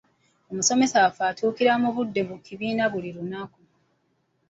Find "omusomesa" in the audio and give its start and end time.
0.51-1.03